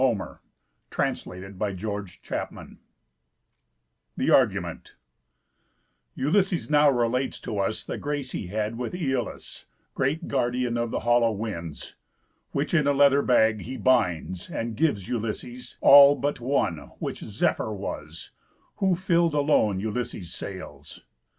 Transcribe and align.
THE 0.01 0.07
TENTH 0.89 1.21
BOOK 1.27 1.61
OF 1.61 1.79
HOMER'S 1.79 2.21
ODYSSEYS 2.27 2.77
THE 4.17 4.31
ARGUMENT 4.31 4.95
Ulysses 6.15 6.71
now 6.71 6.89
relates 6.89 7.39
to 7.41 7.59
us 7.59 7.85
The 7.85 7.99
grace 7.99 8.31
he 8.31 8.47
had 8.47 8.79
with 8.79 8.93
Æolus, 8.93 9.65
Great 9.93 10.27
Guardian 10.27 10.75
of 10.75 10.89
the 10.89 11.01
hollow 11.01 11.31
Winds; 11.31 11.95
Which 12.49 12.73
in 12.73 12.87
a 12.87 12.93
leather 12.93 13.21
bag 13.21 13.61
he 13.61 13.77
binds, 13.77 14.49
And 14.49 14.75
gives 14.75 15.07
Ulysses; 15.07 15.77
all 15.81 16.15
but 16.15 16.39
one, 16.39 16.77
Which 16.97 17.19
Zephyr 17.19 17.71
was, 17.71 18.31
who 18.77 18.95
fill'd 18.95 19.35
alone 19.35 19.79
Ulysses' 19.79 20.33
sails. 20.33 21.01